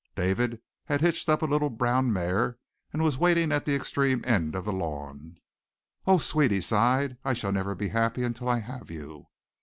David 0.15 0.63
had 0.85 1.01
hitched 1.01 1.29
up 1.29 1.43
a 1.43 1.45
little 1.45 1.69
brown 1.69 2.11
mare 2.11 2.57
and 2.91 3.03
was 3.03 3.19
waiting 3.19 3.51
at 3.51 3.65
the 3.65 3.75
extreme 3.75 4.23
end 4.25 4.55
of 4.55 4.65
the 4.65 4.73
lawn. 4.73 5.37
"Oh, 6.07 6.17
Sweet," 6.17 6.49
he 6.49 6.59
sighed. 6.59 7.17
"I 7.23 7.33
shall 7.33 7.51
never 7.51 7.75
be 7.75 7.89
happy 7.89 8.23
until 8.23 8.49
I 8.49 8.61
have 8.61 8.89
you." 8.89 9.27